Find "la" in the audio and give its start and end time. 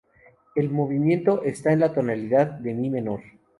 1.81-1.93